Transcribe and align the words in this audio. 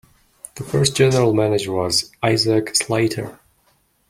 The 0.55 0.63
first 0.63 0.95
General 0.95 1.31
Manager 1.31 1.73
was 1.73 2.11
Isaac 2.23 2.75
Slater. 2.75 3.39